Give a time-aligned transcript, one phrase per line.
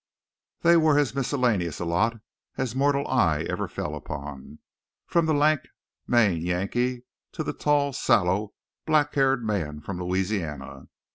[0.61, 2.19] They were as miscellaneous a lot
[2.57, 4.57] as mortal eye ever fell upon:
[5.05, 5.61] from the lank
[6.07, 8.55] Maine Yankee to the tall, sallow,
[8.87, 10.87] black haired man from Louisiana.